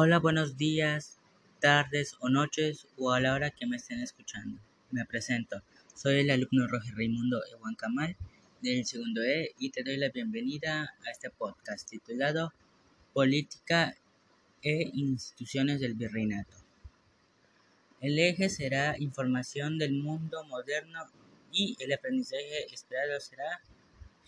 [0.00, 1.18] Hola, buenos días,
[1.58, 4.60] tardes o noches o a la hora que me estén escuchando.
[4.92, 5.60] Me presento,
[5.92, 8.16] soy el alumno Roger Raimundo Ewan Kamal
[8.62, 12.52] del segundo E y te doy la bienvenida a este podcast titulado
[13.12, 13.96] Política
[14.62, 16.56] e instituciones del virreinato.
[18.00, 21.06] El eje será información del mundo moderno
[21.50, 23.62] y el aprendizaje esperado será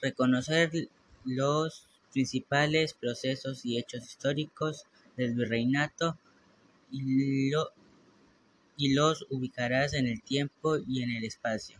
[0.02, 0.88] reconocer
[1.24, 6.18] los principales procesos y hechos históricos del virreinato
[6.90, 7.52] y,
[8.94, 11.78] los ubicarás en el tiempo y en el espacio.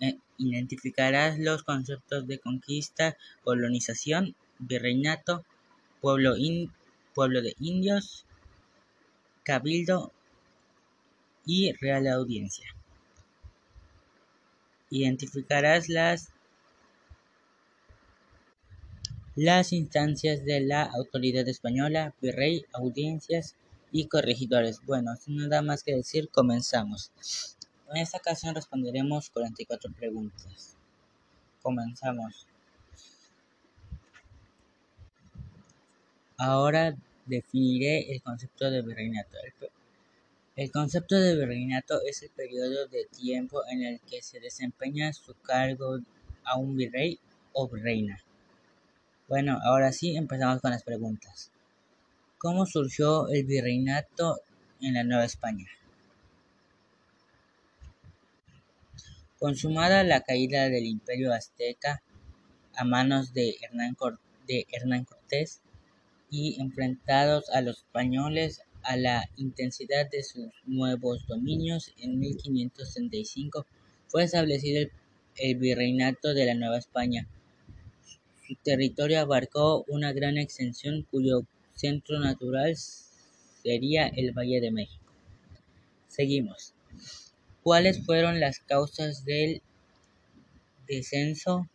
[0.00, 5.44] E identificarás los conceptos de conquista, colonización, virreinato,
[6.00, 6.34] pueblo,
[7.14, 8.26] pueblo de indios,
[9.44, 10.12] cabildo
[11.46, 12.68] y real audiencia.
[14.90, 16.30] Identificarás las
[19.40, 23.54] las instancias de la autoridad española, virrey, audiencias
[23.92, 24.80] y corregidores.
[24.84, 27.12] Bueno, sin nada más que decir, comenzamos.
[27.88, 30.76] En esta ocasión responderemos 44 preguntas.
[31.62, 32.48] Comenzamos.
[36.36, 39.38] Ahora definiré el concepto de virreinato.
[40.56, 45.34] El concepto de virreinato es el periodo de tiempo en el que se desempeña su
[45.42, 46.00] cargo
[46.42, 47.20] a un virrey
[47.52, 48.20] o reina.
[49.28, 51.52] Bueno, ahora sí empezamos con las preguntas.
[52.38, 54.40] ¿Cómo surgió el virreinato
[54.80, 55.66] en la Nueva España?
[59.38, 62.00] Consumada la caída del imperio azteca
[62.74, 65.60] a manos de Hernán, Cortés
[66.30, 73.66] y enfrentados a los españoles a la intensidad de sus nuevos dominios, en 1535
[74.06, 74.88] fue establecido
[75.36, 77.28] el virreinato de la Nueva España
[78.56, 81.42] territorio abarcó una gran extensión cuyo
[81.74, 82.76] centro natural
[83.62, 85.04] sería el Valle de México.
[86.08, 86.74] Seguimos.
[87.62, 89.62] ¿Cuáles fueron las causas del
[90.86, 91.68] descenso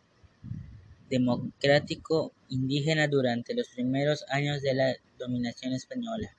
[1.09, 6.35] democrático indígena durante los primeros años de la dominación española?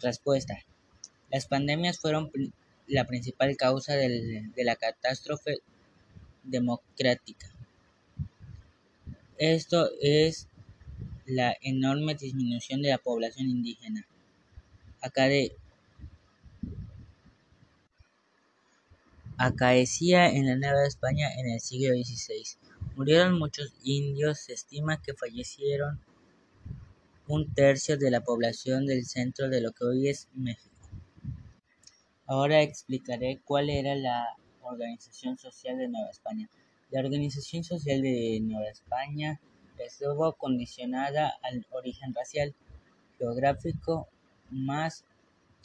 [0.00, 0.58] Respuesta.
[1.30, 2.30] Las pandemias fueron
[2.86, 5.58] la principal causa de la catástrofe
[6.42, 7.53] democrática.
[9.38, 10.48] Esto es
[11.26, 14.06] la enorme disminución de la población indígena.
[19.36, 22.44] Acaecía en la Nueva España en el siglo XVI.
[22.94, 26.00] Murieron muchos indios, se estima que fallecieron
[27.26, 30.70] un tercio de la población del centro de lo que hoy es México.
[32.26, 36.48] Ahora explicaré cuál era la organización social de Nueva España.
[36.94, 39.40] La organización social de Nueva España
[39.80, 42.54] estuvo condicionada al origen racial,
[43.18, 44.06] geográfico,
[44.48, 45.04] más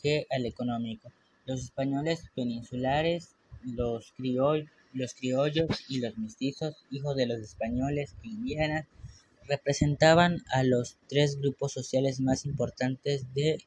[0.01, 1.12] que al económico.
[1.45, 4.12] Los españoles peninsulares, los,
[4.94, 8.88] los criollos y los mestizos, hijos de los españoles e indígenas,
[9.47, 13.63] representaban a los tres grupos sociales más importantes de,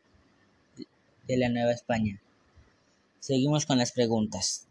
[1.28, 2.20] de la Nueva España.
[3.20, 4.66] Seguimos con las preguntas.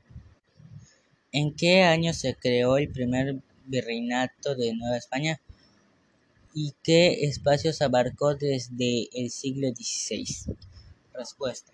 [1.34, 5.40] ¿En qué año se creó el primer virreinato de Nueva España
[6.54, 10.58] y qué espacios abarcó desde el siglo XVI?
[11.14, 11.72] Respuesta.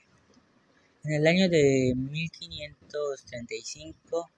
[1.03, 4.29] En el año de 1535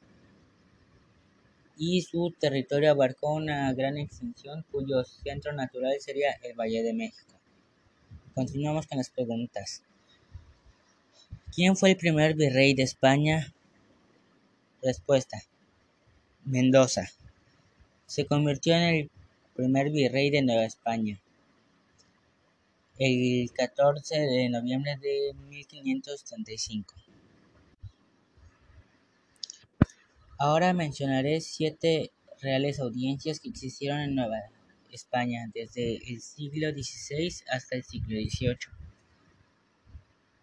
[1.78, 7.38] y su territorio abarcó una gran extensión cuyo centro natural sería el Valle de México.
[8.36, 9.84] Continuamos con las preguntas.
[11.54, 13.54] ¿Quién fue el primer virrey de España
[14.82, 15.42] Respuesta:
[16.46, 17.10] Mendoza.
[18.06, 19.12] Se convirtió en el
[19.56, 21.22] primer virrey de Nueva España
[23.00, 26.94] el 14 de noviembre de 1535.
[30.38, 34.38] Ahora mencionaré siete reales audiencias que existieron en Nueva
[34.92, 38.58] España desde el siglo XVI hasta el siglo XVIII.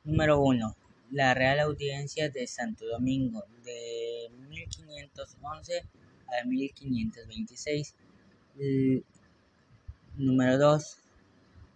[0.05, 0.77] Número 1.
[1.11, 3.96] La Real Audiencia de Santo Domingo, de
[4.67, 5.83] 1511
[6.29, 7.95] a 1526.
[10.17, 10.97] número 2.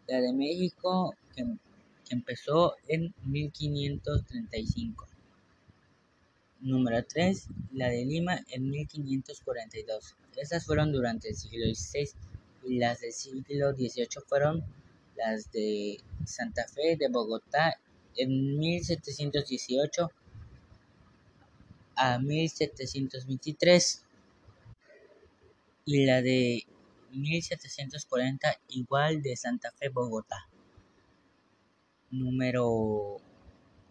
[0.08, 1.44] La de México, que,
[2.10, 5.06] empezó en 1535.
[6.60, 7.46] Número 3.
[7.72, 10.16] La de Lima en 1542.
[10.36, 12.10] Estas fueron durante el siglo XVI
[12.66, 14.64] y las del siglo XVIII fueron
[15.16, 17.78] las de Santa Fe de Bogotá
[18.16, 20.10] en 1718
[22.00, 24.04] a 1723
[25.84, 26.64] y la de
[27.12, 30.48] 1740 igual de Santa Fe, Bogotá.
[32.10, 33.18] Número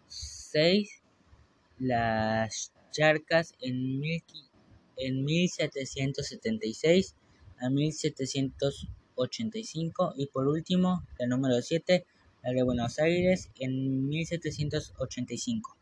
[0.08, 0.90] 6.
[1.78, 4.02] Las Charcas en,
[4.96, 7.14] en 1776
[7.60, 12.04] a 1785 y por último, la número 7,
[12.42, 15.76] la de Buenos Aires en 1785.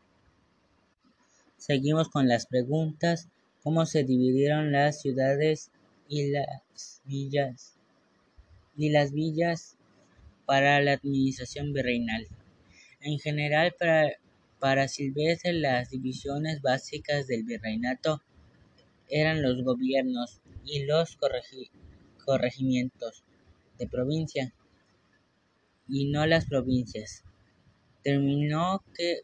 [1.59, 3.27] Seguimos con las preguntas.
[3.63, 5.71] ¿Cómo se dividieron las ciudades
[6.07, 7.75] y las villas
[8.77, 9.75] y las villas
[10.45, 12.25] para la administración virreinal?
[13.01, 14.13] En general, para,
[14.59, 18.21] para Silvestre, las divisiones básicas del virreinato
[19.09, 21.17] eran los gobiernos y los
[22.25, 23.25] corregimientos
[23.77, 24.53] de provincia
[25.89, 27.25] y no las provincias.
[28.01, 29.23] Terminó que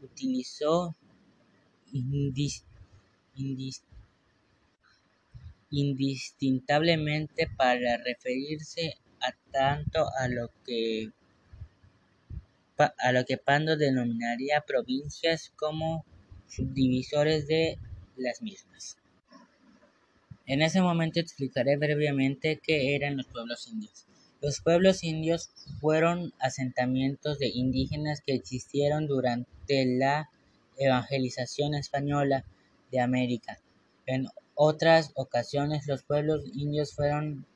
[0.00, 0.96] utilizó
[5.70, 11.10] indistintamente para referirse a tanto a lo que
[12.98, 16.04] a lo que Pando denominaría provincias como
[16.48, 17.78] subdivisores de
[18.16, 18.96] las mismas.
[20.46, 24.06] En ese momento explicaré brevemente qué eran los pueblos indios.
[24.42, 25.50] Los pueblos indios
[25.80, 30.28] fueron asentamientos de indígenas que existieron durante la
[30.78, 32.44] evangelización española
[32.90, 33.58] de América.
[34.06, 37.46] En otras ocasiones los pueblos indios fueron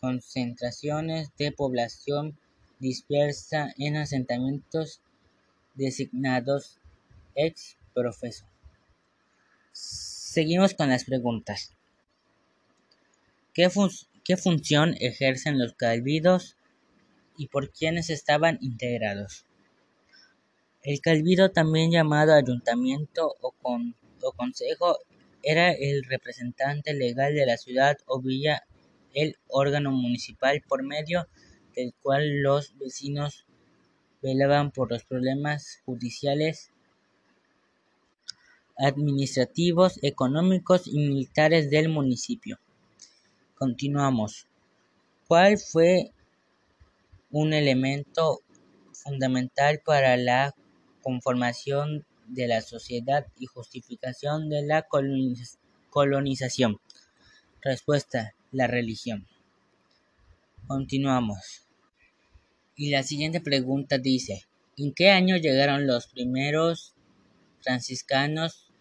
[0.00, 2.36] concentraciones de población
[2.78, 5.00] dispersa en asentamientos
[5.74, 6.78] designados
[7.34, 8.44] ex profeso.
[9.72, 11.74] Seguimos con las preguntas.
[13.54, 13.68] ¿Qué,
[14.36, 16.56] función ejercen los cabildos
[17.36, 19.44] y por quiénes estaban integrados?
[20.84, 24.98] El cabildo, también llamado ayuntamiento o, consejo,
[25.44, 28.64] era el representante legal de la ciudad o villa,
[29.14, 31.28] el órgano municipal por medio
[31.76, 33.46] del cual los vecinos
[34.22, 36.72] velaban por los problemas judiciales,
[38.76, 42.58] administrativos, económicos y militares del municipio.
[43.54, 44.48] Continuamos.
[45.28, 46.10] ¿Cuál fue
[47.30, 48.40] un elemento
[48.92, 50.54] fundamental para la
[51.02, 54.86] conformación de la sociedad y justificación de la
[55.90, 56.80] colonización?
[57.60, 59.28] Respuesta, la religión.
[60.66, 61.66] Continuamos.
[62.76, 64.44] Y la siguiente pregunta dice,
[64.76, 66.94] ¿en qué año llegaron los primeros
[67.60, 68.72] franciscanos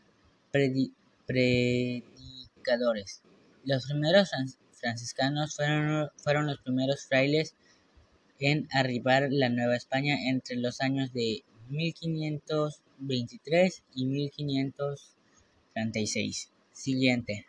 [0.51, 3.21] predicadores?
[3.65, 4.31] Los primeros
[4.79, 7.56] franciscanos fueron, los primeros frailes
[8.39, 16.51] en arribar la Nueva España entre los años de 1523 y 1536.
[16.71, 17.47] Siguiente.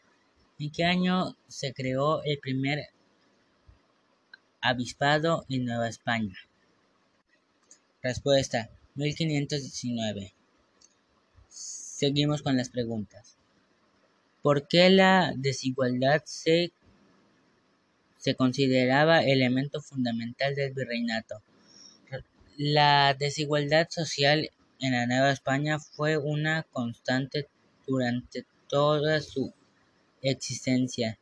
[0.58, 2.90] ¿En qué año se creó el primer
[4.60, 6.36] avispado en Nueva España?
[8.02, 8.68] Respuesta.
[8.94, 10.34] 1519.
[11.48, 13.36] Seguimos con las preguntas.
[14.42, 16.72] ¿Por qué la desigualdad se
[18.22, 21.42] se consideraba elemento fundamental del virreinato.
[22.58, 27.48] La desigualdad social en la Nueva España fue una constante
[27.86, 29.54] durante toda su
[30.20, 31.18] existencia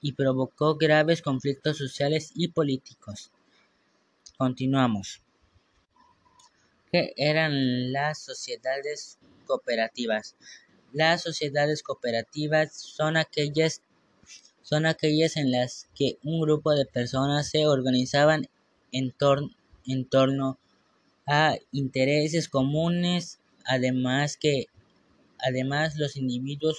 [0.00, 3.32] y provocó graves conflictos sociales y políticos.
[4.38, 5.20] Continuamos.
[6.92, 10.36] ¿Qué eran las sociedades cooperativas?
[10.92, 13.82] Las sociedades cooperativas son aquellas
[14.62, 18.48] son aquellas en las que un grupo de personas se organizaban
[18.92, 19.50] en, torno
[21.26, 24.66] a intereses comunes, además que
[25.38, 26.78] además los individuos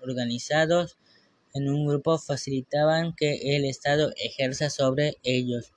[0.00, 0.96] organizados
[1.54, 5.72] en un grupo facilitaban que el Estado ejerza sobre ellos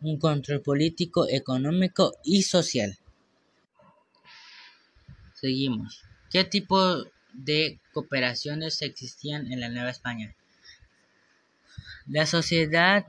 [0.00, 2.98] un control político, económico y social.
[5.34, 6.02] Seguimos.
[6.30, 10.34] ¿Qué tipo de cooperaciones existían en la Nueva España.
[12.06, 13.06] La sociedad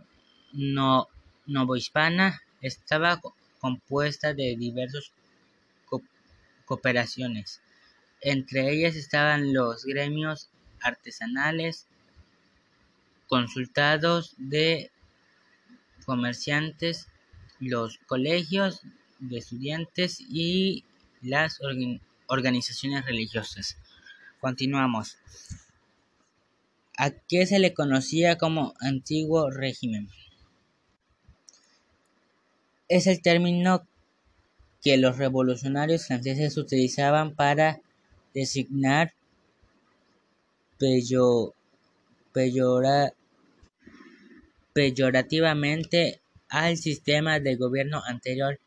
[0.54, 1.08] no,
[1.50, 3.22] novohispana estaba
[3.60, 5.12] compuesta de diversas
[6.66, 7.62] cooperaciones.
[8.22, 10.50] Entre ellas estaban los gremios
[10.82, 11.88] artesanales,
[13.28, 14.92] consultados de
[16.06, 17.08] comerciantes,
[17.60, 18.82] los colegios
[19.20, 20.86] de estudiantes y
[21.22, 21.60] las
[22.28, 23.78] organizaciones religiosas.
[24.40, 25.18] Continuamos.
[26.98, 30.10] ¿A qué se le conocía como antiguo régimen?
[32.90, 33.88] Es el término
[34.82, 37.80] que los revolucionarios franceses utilizaban para
[38.34, 39.14] designar
[44.74, 48.60] peyorativamente al sistema de gobierno anterior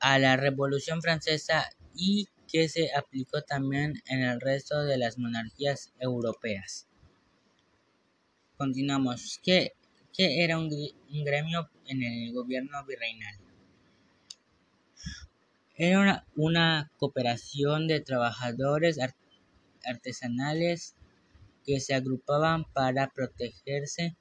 [0.00, 5.92] a la Revolución Francesa y que se aplicó también en el resto de las monarquías
[6.00, 6.88] europeas.
[8.56, 9.38] Continuamos.
[9.42, 9.74] ¿Qué,
[10.16, 10.70] era un,
[11.24, 13.34] gremio en el gobierno virreinal?
[15.76, 18.98] Era una, cooperación de trabajadores
[19.84, 20.94] artesanales
[21.64, 24.16] que se agrupaban para protegerse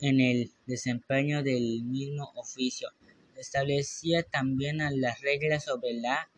[0.00, 2.90] en el desempeño del mismo oficio.
[3.36, 6.28] Establecía también las reglas sobre la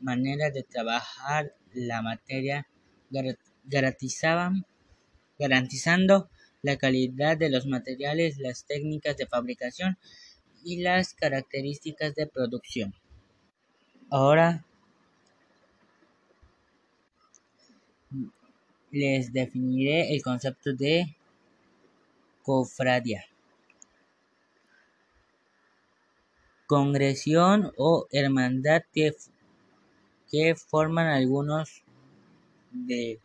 [0.00, 2.66] manera de trabajar la materia,
[3.64, 4.66] garantizaban
[5.38, 6.28] garantizando
[6.64, 9.98] la calidad de los materiales, las técnicas de fabricación
[10.64, 12.94] y las características de producción.
[14.10, 14.64] Ahora
[18.90, 21.14] les definiré el concepto de
[22.42, 23.26] cofradía.
[26.66, 29.14] Congresión o hermandad que,
[30.30, 31.82] que forman algunos
[32.72, 33.20] de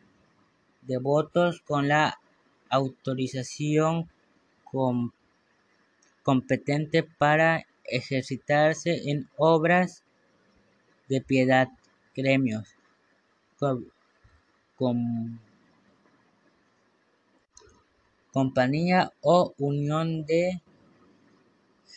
[0.81, 2.19] devotos con la
[2.70, 4.10] autorización
[6.24, 10.04] competente para ejercitarse en obras
[11.08, 11.70] de piedad,
[12.16, 12.70] gremios,
[18.32, 20.62] compañía o unión de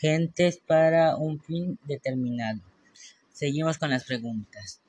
[0.00, 2.60] gentes para un fin determinado.
[3.30, 4.80] Seguimos con las preguntas.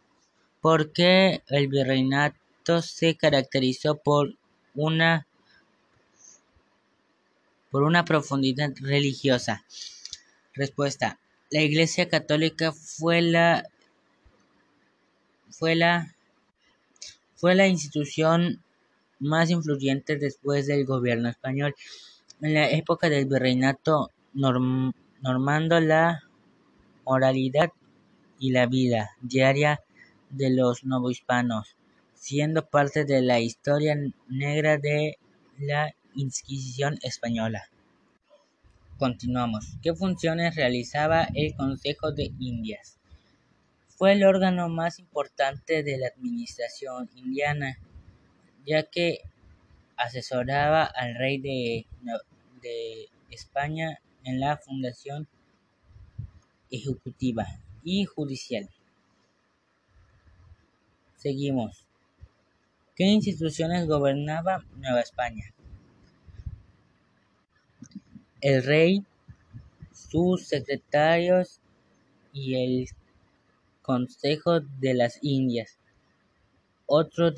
[0.62, 4.36] ¿Por qué el virreinato se caracterizó por
[4.74, 5.28] una
[7.74, 9.66] por una profundidad religiosa.
[10.54, 11.18] Respuesta.
[11.50, 13.68] La Iglesia Católica fue la
[15.50, 16.14] fue la
[17.36, 18.62] fue la institución
[19.18, 21.74] más influyente después del gobierno español.
[22.42, 26.22] En la época del virreinato normando la
[27.06, 27.72] moralidad
[28.38, 29.82] y la vida diaria
[30.30, 31.76] de los novohispanos
[32.14, 35.18] siendo parte de la historia negra de
[35.58, 37.70] la Inquisición española.
[38.98, 39.78] Continuamos.
[39.82, 43.00] ¿Qué funciones realizaba el Consejo de Indias?
[43.88, 47.80] Fue el órgano más importante de la administración indiana,
[48.66, 49.20] ya que
[49.98, 51.86] asesoraba al rey de,
[52.62, 55.28] de España en la fundación
[56.70, 57.46] ejecutiva
[57.84, 58.70] y judicial.
[61.18, 61.88] Seguimos.
[62.96, 65.54] ¿Qué instituciones gobernaba Nueva España?
[68.44, 69.06] El rey,
[69.94, 71.62] sus secretarios
[72.34, 72.90] y el
[73.82, 75.78] Consejo de las Indias.
[76.86, 77.32] Otro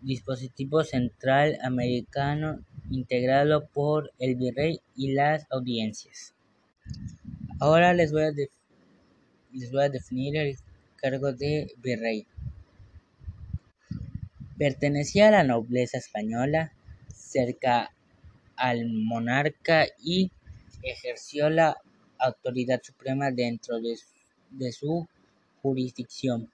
[0.00, 6.34] dispositivo central americano integrado por el virrey y las audiencias.
[7.58, 8.30] Ahora les voy a,
[9.52, 10.56] les voy a definir el
[10.94, 12.28] cargo de virrey.
[14.56, 16.72] Pertenecía a la nobleza española,
[17.12, 17.90] cerca
[18.56, 20.30] al monarca y
[20.82, 21.76] ejerció la
[22.18, 25.08] autoridad suprema dentro de su,
[25.62, 26.50] jurisdicción.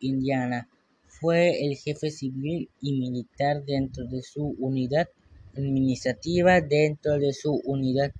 [0.00, 0.68] Indiana
[1.08, 5.08] fue el jefe civil y militar dentro de su unidad
[5.56, 8.12] administrativa, dentro de su unidad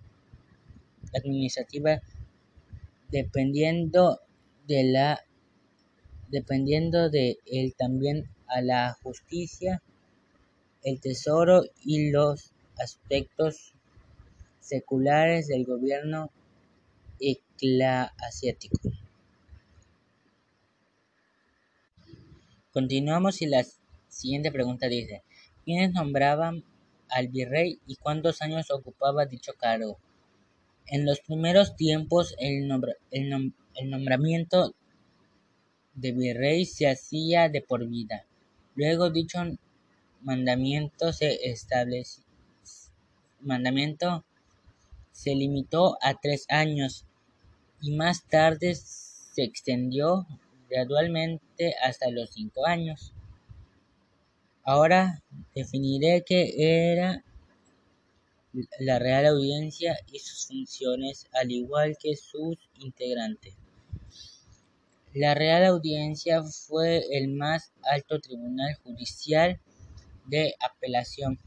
[1.14, 2.00] administrativa,
[3.10, 4.20] dependiendo
[4.66, 5.20] de la
[6.30, 9.82] dependiendo de él también a la justicia,
[10.82, 13.74] el tesoro y los aspectos
[14.60, 16.30] seculares del gobierno
[17.20, 18.78] eclesiástico.
[22.72, 23.64] Continuamos y la
[24.08, 25.22] siguiente pregunta dice,
[25.64, 26.62] ¿quiénes nombraban
[27.08, 29.98] al virrey y cuántos años ocupaba dicho cargo?
[30.86, 32.70] En los primeros tiempos el,
[33.10, 34.74] el nombramiento
[35.94, 38.24] de virrey se hacía de por vida.
[38.74, 39.40] Luego dicho
[40.22, 42.24] mandamiento se estableció,
[43.40, 44.24] mandamiento
[45.12, 47.04] se limitó a tres años
[47.80, 50.26] y más tarde se extendió
[50.68, 53.12] gradualmente hasta los cinco años.
[54.64, 55.22] Ahora
[55.54, 57.24] definiré qué era
[58.78, 63.54] la Real Audiencia y sus funciones, al igual que sus integrantes.
[65.14, 69.60] La Real Audiencia fue el más alto tribunal judicial
[70.26, 71.38] de apelación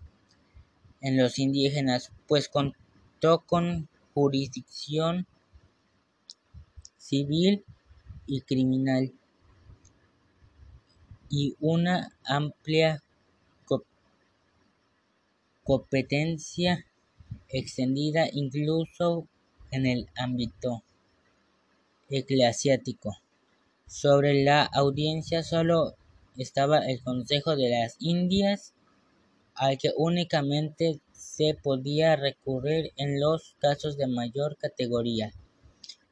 [1.02, 5.28] en los indígenas, pues contó con jurisdicción
[6.98, 7.66] civil
[8.26, 9.12] y criminal
[11.30, 13.02] y una amplia
[15.64, 16.86] competencia
[17.50, 19.28] extendida incluso
[19.72, 20.84] en el ámbito
[22.10, 23.18] eclesiástico.
[23.88, 25.96] Sobre la audiencia solo
[26.38, 28.74] estaba el Consejo de las Indias,
[29.62, 35.32] al que únicamente se podía recurrir en los casos de mayor categoría.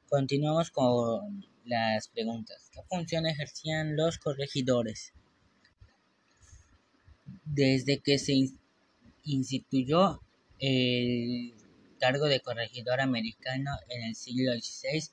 [0.07, 2.69] Continuamos con las preguntas.
[2.71, 5.13] ¿Qué función ejercían los corregidores?
[7.43, 8.51] Desde que se
[9.23, 10.21] instituyó
[10.59, 11.55] el
[11.99, 15.09] cargo de corregidor americano en el siglo XVI,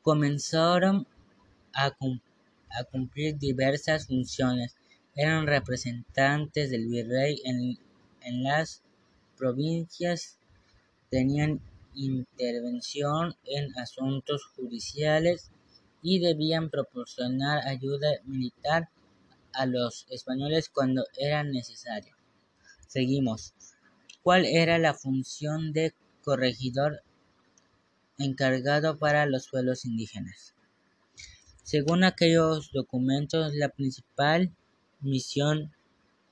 [0.00, 1.06] comenzaron
[1.74, 1.94] a,
[2.90, 4.76] cumplir diversas funciones.
[5.16, 7.78] Eran representantes del virrey en,
[8.22, 8.82] en las
[9.36, 10.38] provincias,
[11.10, 11.60] tenían
[11.94, 15.50] intervención en asuntos judiciales
[16.02, 18.88] y debían proporcionar ayuda militar
[19.52, 22.14] a los españoles cuando era necesario.
[22.88, 23.54] Seguimos.
[24.22, 27.02] ¿Cuál era la función de corregidor
[28.18, 30.54] encargado para los pueblos indígenas?
[31.62, 34.54] Según aquellos documentos, la principal
[35.04, 35.72] misión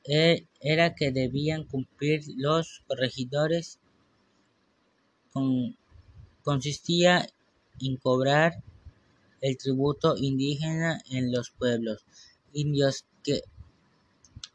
[0.05, 3.79] e, era que debían cumplir los corregidores.
[6.43, 7.27] Consistía
[7.81, 8.63] en cobrar
[9.41, 12.05] el tributo indígena en los pueblos
[12.53, 13.43] indios que,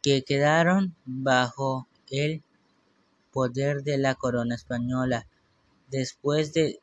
[0.02, 2.44] que quedaron bajo el
[3.32, 5.28] poder de la corona española.
[5.90, 6.80] Después de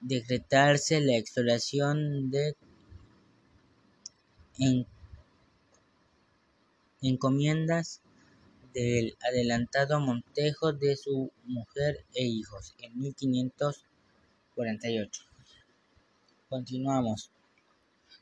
[0.00, 2.56] decretarse la exploración de
[7.02, 8.00] encomiendas
[8.74, 15.22] del adelantado Montejo de su mujer e hijos en 1548.
[16.48, 17.30] Continuamos.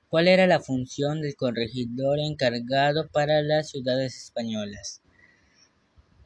[0.08, 5.02] ¿Cuál era la función del corregidor encargado para las ciudades españolas?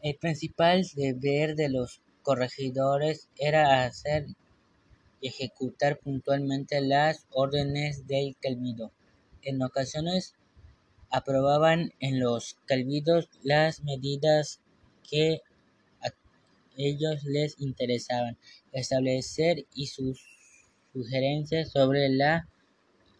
[0.02, 4.26] El principal deber de los corregidores era hacer
[5.20, 8.92] y ejecutar puntualmente las órdenes del cabildo.
[9.42, 10.34] En ocasiones
[11.10, 14.60] aprobaban en los cabildos las medidas
[15.08, 15.42] que
[16.00, 16.08] a
[16.76, 18.38] ellos les interesaban
[18.72, 20.24] establecer y sus
[20.92, 22.48] sugerencias sobre la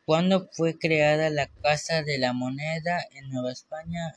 [0.06, 4.15] ¿Cuándo fue creada la Casa de la Moneda en Nueva España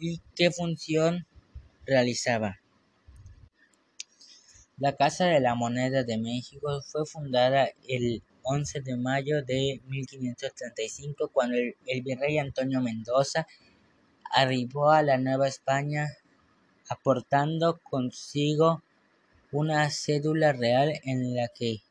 [0.00, 1.26] y qué función
[1.86, 2.60] realizaba?
[4.78, 11.28] La Casa de la Moneda de México fue fundada el 11 de mayo de 1535
[11.28, 13.46] cuando el, el virrey Antonio Mendoza
[14.30, 16.08] arribó a la Nueva España
[16.88, 18.82] aportando consigo
[19.52, 21.82] una cédula real en la que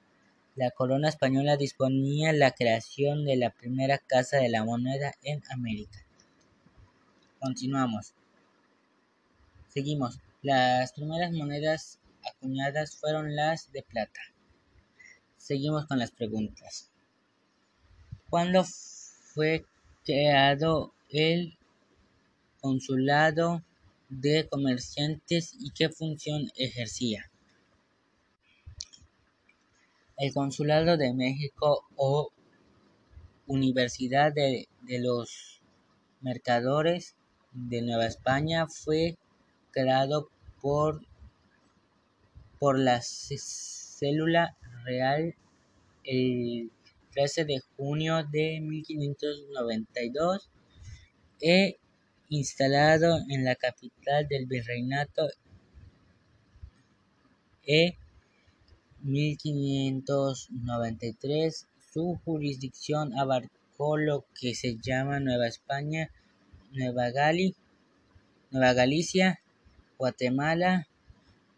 [0.55, 5.99] la corona española disponía la creación de la primera casa de la moneda en América.
[7.39, 8.13] Continuamos.
[9.67, 10.19] Seguimos.
[10.41, 14.21] Las primeras monedas acuñadas fueron las de plata.
[15.37, 16.89] Seguimos con las preguntas.
[18.29, 19.65] ¿Cuándo fue
[20.05, 21.57] creado el
[22.65, 23.63] Consulado
[24.09, 27.29] de Comerciantes y qué función ejercía?
[30.17, 32.31] El Consulado de México o
[33.45, 35.61] Universidad de, los
[36.21, 37.15] Mercadores
[37.51, 39.15] de Nueva España fue
[39.69, 41.05] creado por,
[42.57, 45.35] por la célula real
[46.03, 46.71] el
[47.13, 50.49] 13 de junio de 1592
[51.41, 51.77] e
[52.29, 55.27] instalado en la capital del virreinato
[57.67, 57.97] e
[59.01, 66.11] 1593 su jurisdicción abarcó lo que se llama Nueva España,
[66.71, 67.09] Nueva,
[68.51, 69.41] Nueva Galicia,
[69.97, 70.87] Guatemala,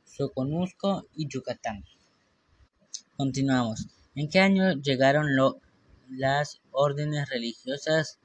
[0.06, 1.84] Soconusco y Yucatán.
[3.16, 3.88] Continuamos.
[4.16, 5.28] ¿En qué año llegaron
[6.10, 8.18] las órdenes religiosas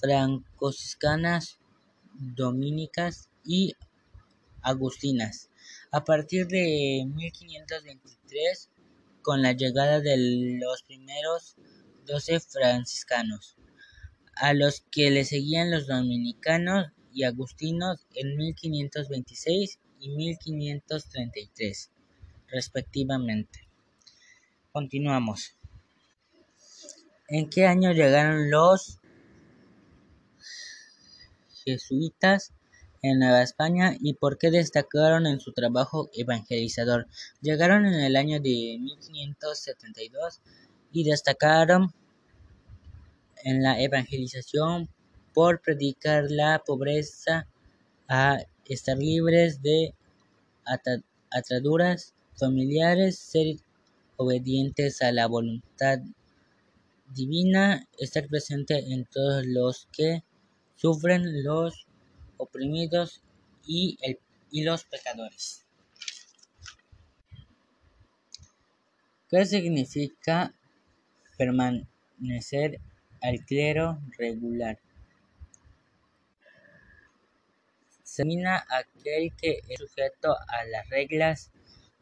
[0.00, 1.59] franciscanas,
[2.14, 3.74] dominicas y
[4.62, 5.50] agustinas?
[5.90, 8.70] A partir de 1523,
[9.22, 10.16] con la llegada de
[10.60, 11.56] los primeros
[12.06, 13.56] doce franciscanos,
[14.36, 21.90] a los que le seguían los dominicanos y agustinos en 1526 y 1533,
[22.48, 23.68] respectivamente.
[24.72, 25.56] Continuamos.
[27.28, 28.99] ¿En qué año llegaron los
[31.72, 32.52] jesuitas
[33.02, 37.06] en Nueva España y por qué destacaron en su trabajo evangelizador.
[37.40, 40.40] Llegaron en el año de 1572
[40.92, 41.92] y destacaron
[43.44, 44.88] en la evangelización
[45.32, 47.46] por predicar la pobreza,
[48.08, 49.94] a estar libres de
[51.30, 53.56] ataduras familiares, ser
[54.16, 56.00] obedientes a la voluntad
[57.14, 60.24] divina, estar presente en todos los que
[60.80, 61.86] sufren los
[62.38, 63.22] oprimidos
[63.66, 63.98] y,
[64.50, 65.66] los pecadores.
[69.28, 70.54] ¿Qué significa
[71.36, 72.80] permanecer
[73.20, 74.78] al clero regular?
[78.02, 81.50] Se aquel que es sujeto a las reglas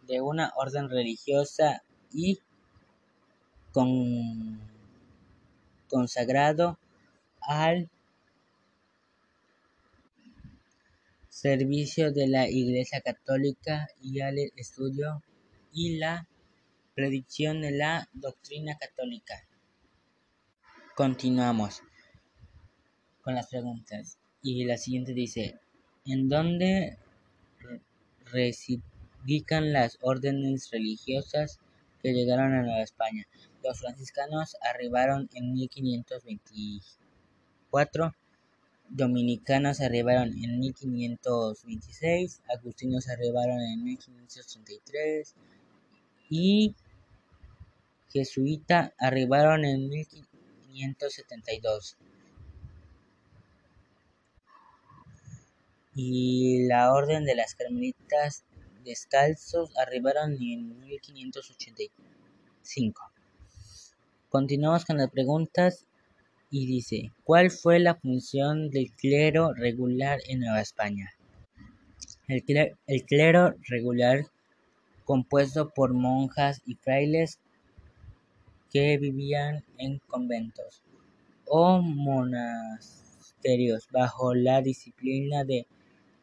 [0.07, 2.39] de una orden religiosa y
[5.89, 6.79] consagrado
[7.43, 7.91] al
[11.41, 15.23] servicio de la Iglesia católica y al estudio
[15.73, 16.27] y la
[16.97, 19.47] predicción de la doctrina católica.
[20.97, 21.85] Continuamos
[23.23, 24.19] con las preguntas.
[24.43, 25.61] Y la siguiente dice,
[26.05, 26.99] ¿en dónde
[28.33, 31.61] residican las órdenes religiosas
[32.03, 33.29] que llegaron a Nueva España?
[33.63, 38.13] Los franciscanos arribaron en 1524
[38.91, 45.35] dominicanos arribaron en 1526, agustinos arribaron en 1533
[46.31, 46.75] y
[48.11, 51.97] jesuita arribaron en 1572.
[55.95, 58.45] Y la orden de las carmelitas
[58.85, 63.03] descalzos arribaron en 1585.
[64.29, 65.88] Continuamos con las preguntas
[66.51, 71.13] y dice, ¿cuál fue la función del clero regular en Nueva España?
[72.27, 72.45] El
[73.05, 74.27] clero, regular,
[75.05, 77.39] compuesto por monjas y frailes
[78.71, 80.83] que vivían en conventos
[81.47, 85.67] o monasterios bajo la disciplina de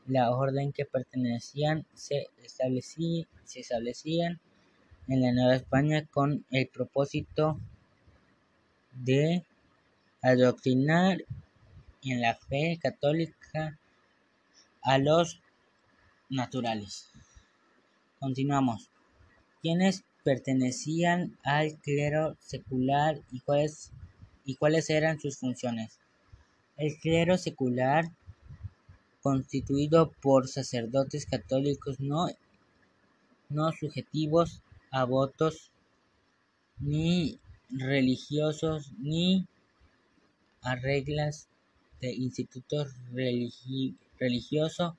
[0.08, 4.40] la orden que pertenecían, se, se establecían
[5.08, 7.60] en la Nueva España con el propósito
[8.94, 9.44] de
[10.26, 11.24] adoctrinar
[12.02, 13.78] en la fe católica
[14.82, 15.40] a los
[16.30, 17.12] naturales.
[18.20, 18.90] Continuamos.
[19.62, 23.92] ¿Quiénes pertenecían al clero secular y cuáles,
[24.46, 26.00] y cuáles eran sus funciones?
[26.76, 28.06] El clero secular,
[29.22, 32.30] constituido por sacerdotes católicos no,
[33.50, 35.72] no subjetivos a votos
[36.80, 39.46] ni religiosos ni
[40.66, 41.48] a reglas
[42.02, 42.86] de instituto
[44.20, 44.98] religioso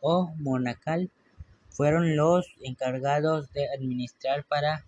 [0.00, 1.10] o, monacal
[1.70, 4.84] fueron los encargados de administrar para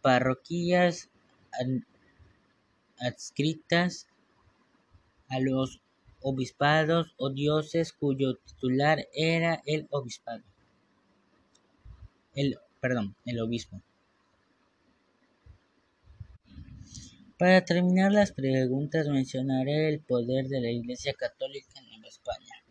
[0.00, 1.10] parroquias
[2.98, 4.06] adscritas
[5.28, 5.80] a los
[6.22, 10.42] obispados o dioses cuyo titular era el obispado.
[12.34, 13.80] El, perdón, el obispo.
[17.38, 22.64] Para terminar las preguntas mencionaré el poder de la Iglesia Católica en Nueva España.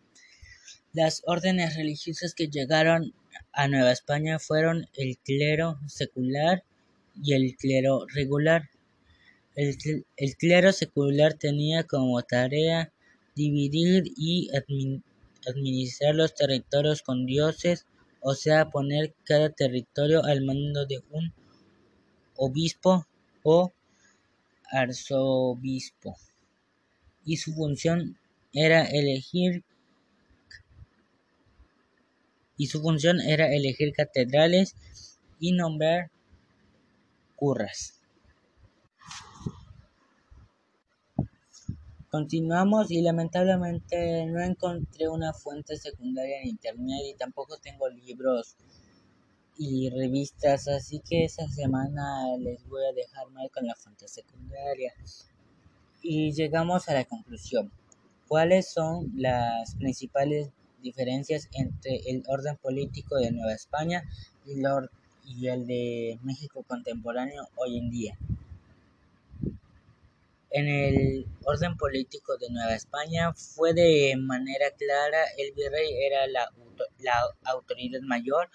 [0.92, 3.14] Las órdenes religiosas que llegaron
[3.54, 6.64] a Nueva España fueron el clero secular
[7.22, 8.68] y el clero regular.
[9.54, 9.78] El,
[10.36, 12.92] clero secular tenía como tarea
[13.34, 14.50] dividir y
[15.46, 17.86] administrar los territorios con dioses,
[18.20, 21.32] o sea, poner cada territorio al mando de un
[22.36, 23.06] obispo
[23.42, 23.72] o
[24.70, 26.16] arzobispo,
[27.24, 28.18] y su función
[28.52, 29.64] era elegir
[32.56, 34.74] y su función era elegir catedrales
[35.38, 36.10] y nombrar
[37.36, 38.00] curras.
[42.10, 48.56] Continuamos y lamentablemente no encontré una fuente secundaria en internet y tampoco tengo libros
[49.58, 54.94] y revistas, así que esa semana les voy a dejar mal con la fuente secundaria.
[56.00, 57.72] Y llegamos a la conclusión.
[58.28, 64.04] ¿Cuáles son las principales diferencias entre el orden político de Nueva España
[64.46, 64.62] y,
[65.24, 68.18] y el de México contemporáneo hoy en día?
[70.50, 76.48] En el orden político de Nueva España fue de manera clara el virrey era la,
[77.00, 77.12] la
[77.44, 78.48] autoridad mayor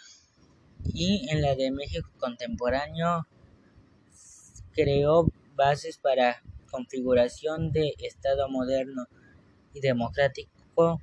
[0.94, 3.28] y en la de México contemporáneo
[4.74, 9.08] creó bases para configuración de Estado moderno
[9.74, 11.00] y democrático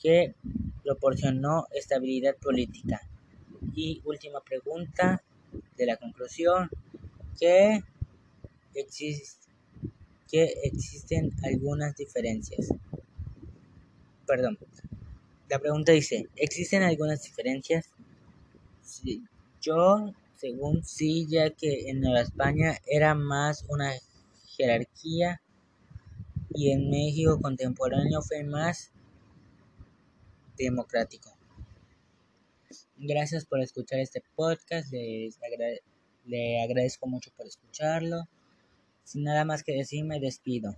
[0.00, 0.34] que
[0.82, 3.00] proporcionó estabilidad política.
[3.74, 5.22] Y última pregunta
[5.76, 6.70] de la conclusión,
[7.38, 7.80] que,
[10.30, 12.68] que existen algunas diferencias.
[14.26, 14.58] Perdón,
[15.48, 17.90] la pregunta dice, ¿existen algunas diferencias
[19.60, 23.92] yo, según sí, ya que en Nueva España era más una
[24.56, 25.40] jerarquía
[26.50, 28.90] y en México contemporáneo fue más
[30.56, 31.30] democrático.
[32.96, 38.28] Gracias por escuchar este podcast, le agradezco mucho por escucharlo.
[39.04, 40.76] Sin nada más que decir, me despido.